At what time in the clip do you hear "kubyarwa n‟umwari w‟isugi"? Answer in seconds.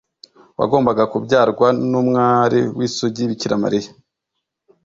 1.11-3.29